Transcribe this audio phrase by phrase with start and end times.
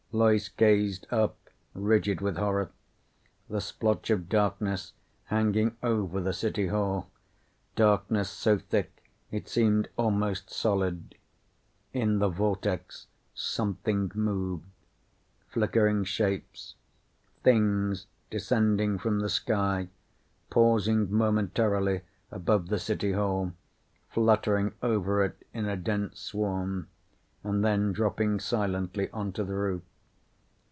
[0.13, 1.37] Loyce gazed up,
[1.73, 2.69] rigid with horror.
[3.49, 4.91] The splotch of darkness,
[5.27, 7.09] hanging over the City Hall.
[7.77, 11.15] Darkness so thick it seemed almost solid.
[11.93, 14.65] In the vortex something moved.
[15.47, 16.75] Flickering shapes.
[17.41, 19.87] Things, descending from the sky,
[20.49, 23.53] pausing momentarily above the City Hall,
[24.09, 26.89] fluttering over it in a dense swarm
[27.45, 29.81] and then dropping silently onto the roof.